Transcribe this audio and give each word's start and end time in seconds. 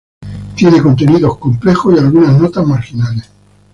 Tiene 0.55 0.81
contenidos 0.81 1.37
complejos 1.37 1.93
y 1.93 1.99
algunas 1.99 2.41
notas 2.41 2.65
marginales. 2.65 3.29